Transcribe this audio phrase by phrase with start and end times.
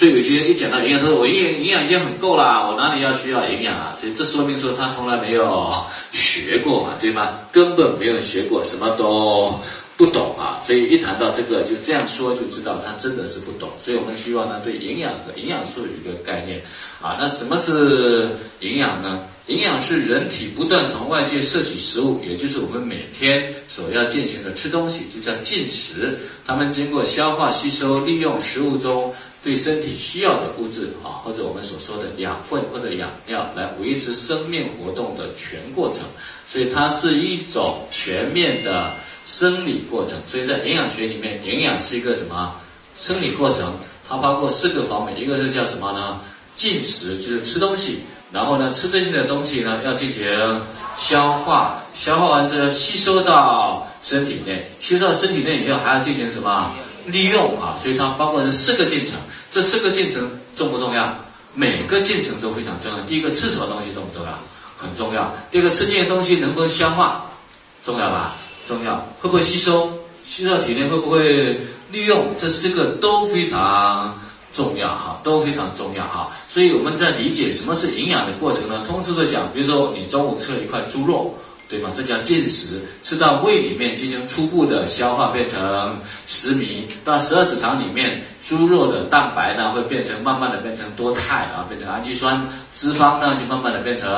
[0.00, 3.94] 所以有些人一讲到营养，他说我营养营养已经很够啦，我哪里要需要营养啊？
[4.00, 5.74] 所以这说明说他从来没有
[6.10, 7.38] 学过嘛，对吗？
[7.52, 9.60] 根本没有学过，什么都
[9.98, 10.58] 不懂啊。
[10.66, 13.68] 所以一谈到这个，就这样说就知道他真的是不懂。
[13.84, 16.62] 所以我们希望呢，对营养和营养素有一个概念
[17.02, 17.18] 啊。
[17.20, 18.26] 那什么是
[18.60, 19.20] 营养呢？
[19.48, 26.16] 营养是人体不断从外界摄取食物，也就是我们每天所要进行的吃东西，就叫进食。
[26.46, 29.12] 它们经过消化吸收，利用食物中
[29.42, 36.02] 对身体需要的物质啊，或者我们所说的养分或者养料，来维持生命活动的全过程。
[36.46, 38.92] 所以它是一种全面的
[39.24, 40.18] 生理过程。
[40.30, 42.54] 所以在营养学里面，营养是一个什么
[42.94, 43.72] 生理过程？
[44.06, 46.20] 它包括四个方面，一个是叫什么呢？
[46.54, 48.00] 进食，就是吃东西。
[48.32, 50.24] 然后呢，吃这些的东西呢，要进行
[50.96, 56.72] 消化，消化完之后吸收到身体内，吸收到身体内以后还要进行什么
[57.10, 57.76] 利用啊？
[57.82, 59.14] 所以它包括这四个进程，
[59.50, 61.16] 这四个进程重不重要？
[61.54, 63.00] 每个进程都非常重要。
[63.04, 64.38] 第一个吃什么东西重不重要？
[64.76, 65.32] 很重要。
[65.50, 67.26] 第二个吃这些东西能不能消化？
[67.84, 68.36] 重要吧？
[68.66, 68.96] 重要。
[69.20, 69.90] 会不会吸收？
[70.24, 72.34] 吸收到体内会不会利用？
[72.38, 74.18] 这四个都非常。
[74.52, 78.82] 重要哈，都非常重要哈，所以我们在理解什么是营养的过程呢？
[78.84, 81.32] 通俗的讲，比如说你中午吃了一块猪肉，
[81.70, 81.90] 对吗？
[81.94, 85.96] 这叫进食，吃到胃里面进行初步的消化，变成
[86.26, 92.42] 食糜，到十二指肠里面，猪肉的蛋白呢会变成慢慢的变成多肽啊，变成氨基酸，
[92.74, 94.10] 脂肪呢就慢慢的变成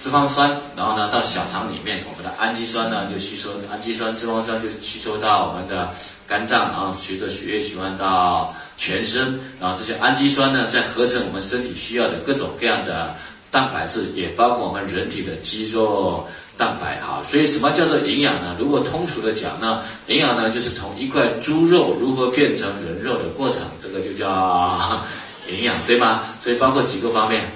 [0.00, 5.90] 脂肪酸，然后呢到小肠里面，我们的氨基酸呢就吸收氨基酸、脂肪酸就吸收到我们的
[6.26, 8.54] 肝脏啊，随着血液循环到。
[8.78, 13.14] 全身，然后这些氨基酸呢，再合成我们身体需要的各种各样的
[13.56, 17.22] 蛋白质，也包括我们人体的肌肉蛋白哈。
[17.24, 18.54] 所以什么叫做营养呢？
[18.58, 25.00] 如果通俗的讲呢，营养呢就是从一块猪肉如何变成人肉的过程，这个就叫
[25.48, 26.24] 营养，对吗？
[26.42, 27.50] 所以包括几个方面：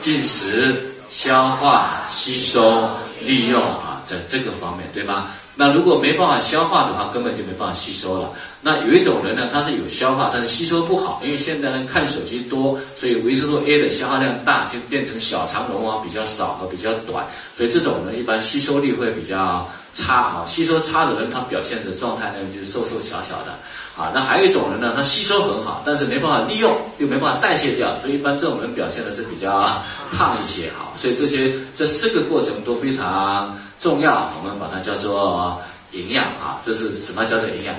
[0.00, 2.88] 进食、消化、吸收、
[3.20, 5.26] 利用啊，在这个方面，对吗？
[5.58, 8.30] 那如果没办法消化的话，根本就没办法吸收了。
[8.60, 17.24] 那有一种人呢，他是有消化，但是吸收不好，因为现在人看手机多，所以维生素 A 的消耗量大，就变成小肠绒毛比较少和比较短，
[17.56, 20.44] 所以这种人一般吸收力会比较差啊。
[20.46, 23.58] 吸收差的人，他表现的状态呢就是瘦瘦小小的
[23.96, 24.12] 啊。
[24.14, 29.68] 那还有一种人呢，他吸收很好，但是没办法利用，就没办法代谢掉，所以一般这种人表现的是比较
[30.12, 30.92] 胖一些哈。
[30.96, 33.56] 所以这些这四个过程都非常。
[33.78, 35.60] 重要，我们把它叫做
[35.92, 37.74] 营养啊，这是什么叫做营养？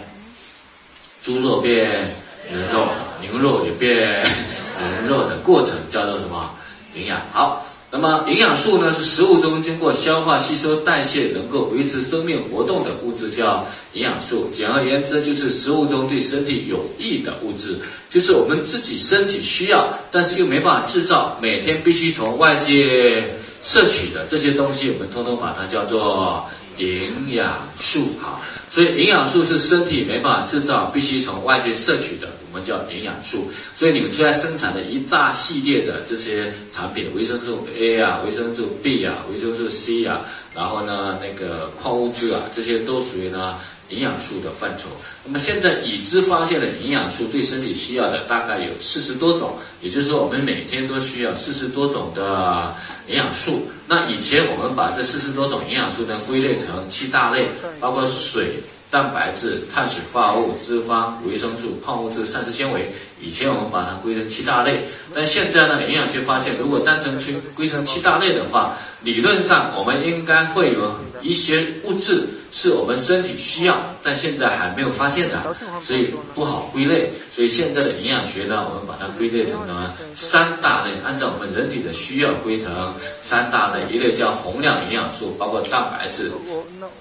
[1.24, 1.90] 猪肉变
[2.48, 2.88] 人肉，
[3.20, 6.52] 牛肉也变人肉的过程叫做什么？
[6.94, 7.20] 营养。
[7.32, 7.66] 好，
[8.00, 14.48] 那么营养素呢，是食物中经过消化、吸收、代谢，能够维持生命活动的物质，叫营养素。
[14.54, 23.24] 简而言之，就是食物中对身体有益的物质，就是我们自己身体需要，但是又没办法制造，每天必须从外界。
[23.64, 26.46] 摄取的这些东西，我们通通把它叫做
[26.78, 28.40] 营养素哈。
[28.72, 33.48] 所以营养素是身体没办法制造，必须从外界摄取的，们叫营养素。
[33.76, 40.26] 所以你们出来生产的一大系列的这些产品，维生素 A 啊，维生素 B 啊，维生素 C 啊，
[40.56, 43.56] 然后呢那个矿物质啊，这些都属于呢。
[43.90, 44.90] 营养素的范畴，
[45.24, 52.76] 那么现在已知发现的营养素对身体需要的大概有四十多种，也就是说我们每天都需要四十多种的
[53.08, 53.62] 营养素。
[53.88, 57.48] 那以前我们把这四十多种营养素呢归类成七大类，
[57.80, 62.92] 包括水、蛋白质、碳水化合物、脂肪、维生素、矿物质、膳食纤维。
[63.20, 64.84] 以前我们把它归成七大类，
[65.14, 72.28] 但现在呢，营养学发现，如果单纯去归成七大类的话，理论上我们应该会有一些物质。
[72.50, 75.54] 是我们身体需要，但现在还没有发现的，
[75.84, 77.12] 所以不好归类。
[77.36, 83.94] 所以现在的营养学呢，我们把它归类成呢三大类，按照我们人体的需要归成三大类。
[83.94, 86.32] 一类叫宏量营养素，包括蛋白质、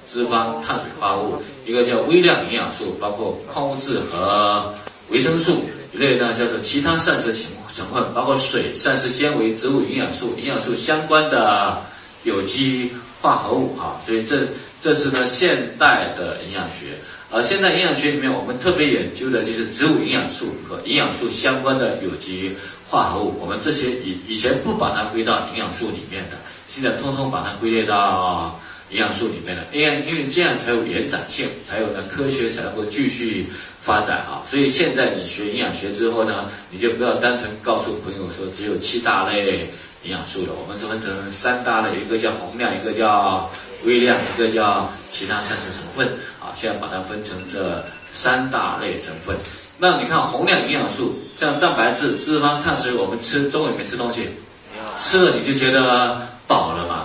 [0.08, 4.74] 脂肪、碳水化合物；一个叫微量营养素，包括矿物质和
[5.10, 5.54] 维生素；
[5.92, 11.82] 一类呢叫做其他膳食成成分，包括水、膳食纤维、植物营养素、营养素相关的
[12.24, 13.76] 有机化合物。
[13.78, 14.46] 啊，所以这。
[14.78, 16.98] 这是呢现代的营养学，
[17.32, 22.54] 而现代营养学里面，我们特别研究的就是植物营养素和营养素相关的有机
[22.86, 23.34] 化合物。
[23.40, 26.36] 我们这些以以前不把它归到营养素里面的，
[26.66, 28.60] 现在通通把它归类到
[28.90, 29.64] 营养素里面的。
[29.72, 33.46] 因为因为这样才有延展性，才有呢科学才能够继续
[33.80, 34.42] 发展啊。
[34.46, 39.70] 所以现在你学营养学之后呢，你就不要单纯告诉朋友说只有七大类
[40.02, 40.52] 营养素了。
[40.52, 43.50] 我们分成三大类，一个叫宏量，一个叫。
[43.84, 46.08] 微量一个叫其他膳食成分
[46.40, 49.36] 啊，现在把它分成这三大类成分。
[49.78, 54.30] 那你看宏量营养素，像蛋白质、脂肪、碳水，我们吃中午里面吃东西，
[54.98, 56.26] 吃了你就觉得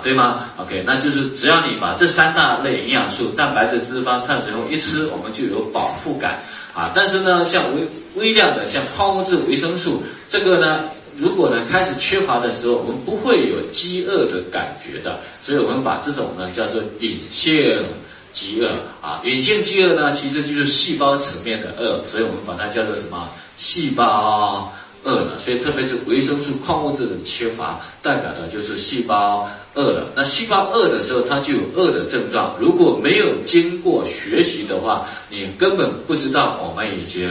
[0.04, 6.42] 对吗？OK，那就是只要你把这三大类营养素，蛋白质、脂肪、碳水一吃，我们就有饱腹感
[6.74, 6.92] 啊。
[6.94, 10.86] 但是呢，像微微量的，像矿物质、维生素，这个呢。
[11.18, 17.84] 如果呢开始缺乏的时候，我们不会有饥饿的感觉的，所以我们把这种呢叫做隐性
[18.32, 18.72] 饥饿
[19.02, 19.22] 啊。
[19.26, 24.72] 隐性饥饿呢其实就是细胞层面的饿，所以我们把它叫做什么细胞
[25.04, 25.40] 饿了。
[25.40, 30.12] 所以特别是维生素、矿物质的缺乏，代表的就是细胞饿了。
[30.16, 32.56] 那细胞饿的时候，它就有饿的症状。
[32.60, 37.30] 如果没有经过学习的话，你根本不知道我们已经。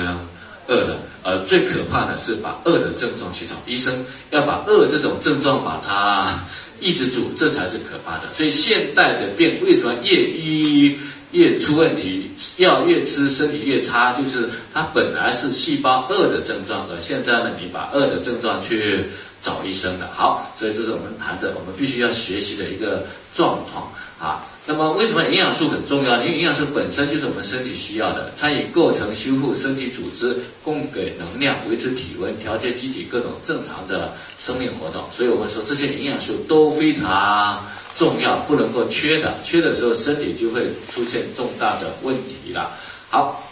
[0.68, 3.92] 饿了，呃，最可怕的是把饿的症状去找医生，
[4.30, 6.38] 要把饿这种症状把它
[6.78, 8.26] 抑制住，这才是可怕的。
[8.36, 10.96] 所以现代的病为什么越医
[11.32, 19.04] 越出问题，药越吃身体越差，就是它本来是细胞饿的症状，而现在呢，你把饿的症状去
[19.40, 20.10] 找医生了。
[20.14, 24.44] 好，所以这是我们谈的，我们必须要学习的一个状况啊。
[24.66, 26.22] 那么为什么营养素很重要？
[26.22, 35.04] 因为营养素本身就是我们身体需要的，参与构成、修复身体组织，供给能量，维持体温，调节机体各种正常的生命活动。
[35.10, 37.64] 所以我们说这些营养素都非常
[38.00, 39.34] 重要，不能够缺的。
[39.44, 42.72] 缺的时候，身体就会出现重大的问题了。
[43.10, 43.46] 好，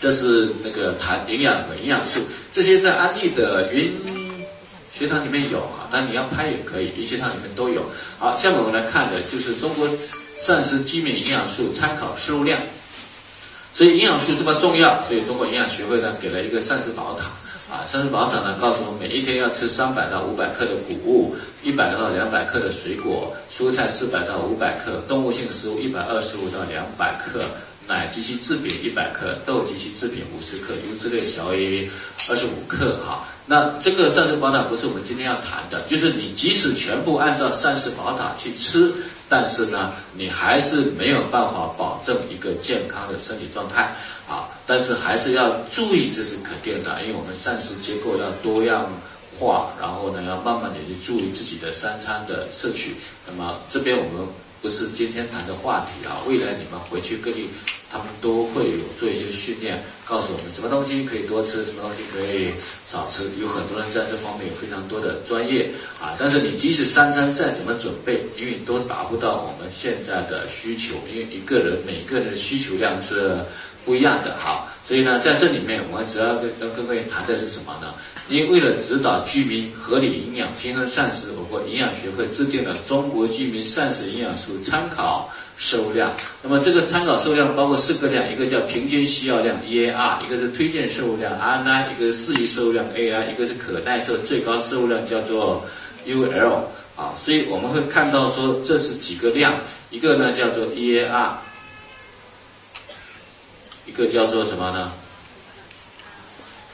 [0.00, 2.20] 这是那个谈营养和营养素，
[2.52, 3.92] 这些在安利的云
[4.96, 7.82] 学堂里面有啊，但你要拍也可以，云学堂里面都有。
[8.16, 9.88] 好，下面我们来看的就是中国。
[10.38, 12.58] 膳食基本营养素参考摄入量，
[13.74, 17.26] 所以营养素这么重要，所以中国营养学会呢给了一个膳食宝塔
[17.70, 27.44] 啊，膳食宝塔呢告诉我们每一天要吃三百到五百克的谷物，一百到两百克的水果，蔬菜四百到五百克，动物性食物一百二十五到两百克，
[27.86, 31.88] 奶及其制品一百克，豆及其制品五十克，油脂类小于
[32.28, 33.24] 二十五克哈。
[33.46, 38.92] 那这个膳食宝塔不是我们今天要谈的，就是你即使全部按照膳食宝塔去吃。
[39.28, 43.94] 但是呢，你还是没有办法保证一个健康的身体状态
[44.28, 44.50] 啊！
[44.70, 48.88] 但是还是要注意，这是肯定的，因为我们膳食结构要多样
[49.36, 52.94] 化，然后呢，要慢慢的去注意自己的三餐的摄取。
[53.26, 54.28] 那么这边我们。
[54.62, 56.20] 不是今天谈的话题啊！
[56.28, 57.48] 未来你们回去各地，
[57.90, 62.52] 他们都会有做一些训练，告诉我们什么东西可以多吃，什么东西可以
[62.86, 63.24] 少吃。
[63.40, 66.12] 有很多人在这方面有非常多的专业啊！
[66.18, 73.38] 但是你即使三餐再怎么准备，因为都达不到我们现在的需求，因为一个人每个人的需求量是
[73.84, 74.66] 不一样的哈。
[74.86, 77.94] 所以呢，在这里面，我们主要跟跟各位谈的是什么呢？
[78.28, 86.12] 因为了指导居民合理营养、平衡膳食，我国营养学会制定了中国居民膳食营养素参考摄入量。
[86.42, 95.64] 那么这个参考摄入量包括四个量，一个叫平均需要量 EAR，一个是推荐摄入量 RNI，一个是适宜摄入量 AI，一个是可耐受最高摄入量叫做
[96.04, 96.64] UL
[96.96, 97.14] 啊。
[97.16, 99.54] 所以我们会看到说这是几个量，
[99.90, 101.30] 一个呢叫做 EAR。
[103.90, 104.92] 一个叫做什么呢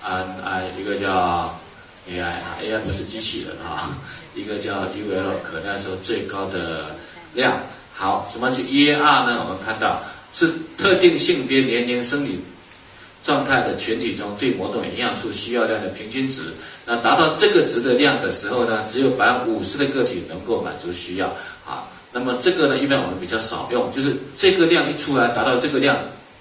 [0.05, 1.59] ？N I 一个叫
[2.07, 3.97] A I 啊，A I 不是机器人啊，
[4.37, 6.95] 一个叫 U L 可耐受最高的
[7.33, 7.59] 量。
[7.95, 9.43] 好，什么是 E A R 呢？
[9.43, 10.03] 我们看到
[10.35, 12.39] 是特定性别、年龄、生理
[13.25, 16.53] 状态的群体中对某种营养素需要量的平均值。
[16.85, 21.29] 那达到这个值的量的时候呢，只有百分之五十的个体能够满足需要
[21.67, 21.89] 啊。
[22.13, 25.97] 那么这个呢，一般我们比较少用，就是这个量一出来，达到这个量。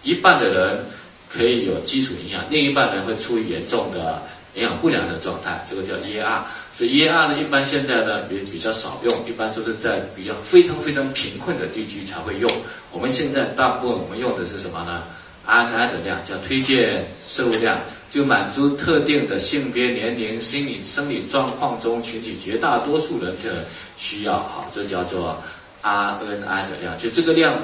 [0.05, 0.85] 一半的人
[1.27, 4.21] 可以有基础营养，另一半人会处于严重的
[4.53, 6.39] 营养不良的状态，这个叫 EAR。
[6.71, 12.49] 所以 EAR 呢，一般现在呢也比较少用，一般都是在比较非常非常贫困的地区才会用。
[12.91, 15.03] 我们现在大部分我们用的是什么呢
[15.47, 17.79] ？RNI 的量叫推荐摄入量，
[18.11, 23.65] 就满足特定的性别、年龄、心理、生理状况中群体绝大多数人的
[23.97, 24.33] 需要。
[24.33, 25.41] 好，这叫做
[25.81, 27.55] RNI 的量，就这个量。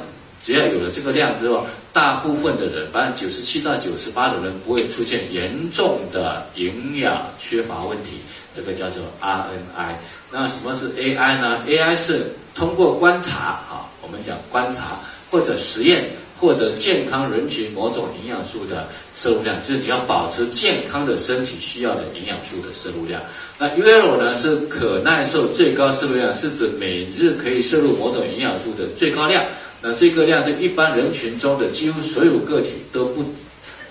[0.44, 8.18] 只要有了这个量之后，大部分的人，百分之九十七到九十八的人不会出现严重的营养缺乏问题。
[8.54, 9.94] 这个叫做 RNI。
[10.32, 13.38] 那什么是 AI 呢？AI 是通过观察，
[13.70, 23.22] 啊，我们讲观察或者实验获得健康人群某种营养素的摄入量，就是你要保持健康的身体需要的营养素的摄入量。
[23.60, 29.44] 那 UL 呢是可耐受最高摄入量，是指每日可以摄入某种营养素的最高量。
[29.82, 33.26] 那这个量，在一般人群中的几乎所有个体都不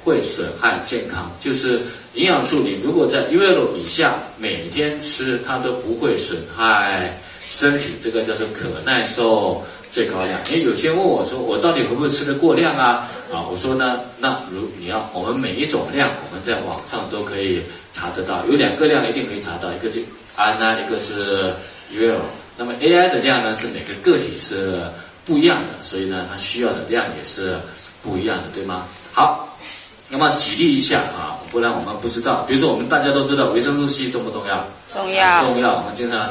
[0.04, 1.30] 会损害健康。
[1.40, 1.80] 就是
[2.14, 7.20] 营养素，你如果在 UL 以下，每天吃它都不会损害
[7.50, 7.94] 身体。
[8.00, 10.40] 这个叫做可耐受最高量。
[10.50, 13.08] 因为有些问我说，我到底会不会吃的过量啊？
[13.32, 17.60] 啊，我说呢，那如你要我们每一种量，我们在网上都可以
[17.92, 20.00] 查得到，有两个量一定可以查到，一个是
[20.36, 21.52] 氨啊，一个是
[21.92, 22.20] UL。
[22.56, 24.80] 那么 AI 的量呢，是每个个体是
[25.30, 27.56] 不一样的，所以呢，它需要的量也是
[28.02, 28.82] 不一样的，对吗？
[29.12, 29.56] 好，
[30.08, 32.42] 那么举例一下啊，不然我们不知道。
[32.48, 34.66] 比如说，我们大家都知道维生素 C 重不重要？
[34.92, 35.44] 重要。
[35.44, 36.28] 重要，我们经常。